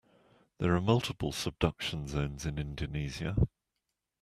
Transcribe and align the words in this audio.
There 0.57 0.75
are 0.75 0.81
multiple 0.81 1.31
subduction 1.31 2.07
zones 2.07 2.43
in 2.47 2.57
Indonesia. 2.57 3.35